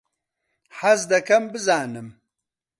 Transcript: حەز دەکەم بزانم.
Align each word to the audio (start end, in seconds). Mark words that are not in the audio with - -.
حەز 0.77 1.01
دەکەم 1.13 1.43
بزانم. 1.53 2.07